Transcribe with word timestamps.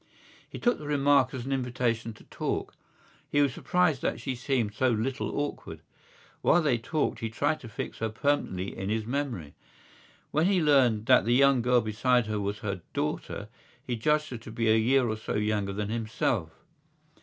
He 0.49 0.57
took 0.57 0.79
the 0.79 0.87
remark 0.87 1.31
as 1.31 1.45
an 1.45 1.51
invitation 1.51 2.11
to 2.13 2.23
talk. 2.23 2.73
He 3.29 3.39
was 3.39 3.53
surprised 3.53 4.01
that 4.01 4.19
she 4.19 4.33
seemed 4.33 4.73
so 4.73 4.89
little 4.89 5.39
awkward. 5.39 5.81
While 6.41 6.63
they 6.63 6.79
talked 6.79 7.19
he 7.19 7.29
tried 7.29 7.59
to 7.59 7.69
fix 7.69 7.99
her 7.99 8.09
permanently 8.09 8.75
in 8.75 8.89
his 8.89 9.05
memory. 9.05 9.53
When 10.31 10.47
he 10.47 10.59
learned 10.59 11.05
that 11.05 11.25
the 11.25 11.35
young 11.35 11.61
girl 11.61 11.81
beside 11.81 12.25
her 12.25 12.39
was 12.39 12.57
her 12.65 12.81
daughter 12.95 13.47
he 13.83 13.95
judged 13.95 14.31
her 14.31 14.39
to 14.39 14.51
be 14.51 14.71
a 14.71 14.75
year 14.75 15.07
or 15.07 15.17
so 15.17 15.35
younger 15.35 15.71
than 15.73 15.89
himself. 15.89 16.49